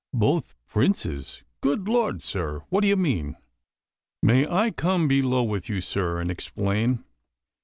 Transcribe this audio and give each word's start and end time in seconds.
"Both 0.15 0.55
princes 0.67 1.43
Good 1.61 1.87
Lord, 1.87 2.23
sir, 2.23 2.63
what 2.69 2.81
do 2.81 2.87
you 2.87 2.95
mean?" 2.95 3.37
"May 4.23 4.47
I 4.49 4.71
come 4.71 5.07
below 5.07 5.43
with 5.43 5.69
you, 5.69 5.79
sir, 5.79 6.19
and 6.19 6.31
explain? 6.31 7.03